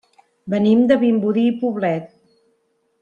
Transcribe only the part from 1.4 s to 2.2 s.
i Poblet.